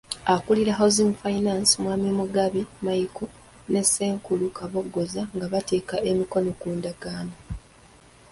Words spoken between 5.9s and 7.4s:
emikono ku ndagaano.